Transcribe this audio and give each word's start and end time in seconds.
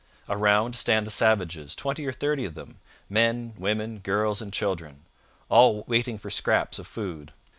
Around 0.27 0.75
stand 0.75 1.05
the 1.05 1.11
savages, 1.11 1.75
twenty 1.75 2.07
or 2.07 2.11
thirty 2.11 2.43
of 2.43 2.55
them, 2.55 2.79
'men, 3.07 3.53
women, 3.55 3.99
girls, 3.99 4.41
and 4.41 4.51
children,' 4.51 5.05
all 5.47 5.83
waiting 5.85 6.17
for 6.17 6.31
scraps 6.31 6.79
of 6.79 6.87
food. 6.87 7.33